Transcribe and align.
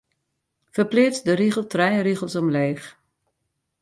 Ferpleats 0.77 1.21
de 1.27 1.33
rigel 1.41 1.65
trije 1.73 2.01
rigels 2.07 2.35
omleech. 2.41 2.85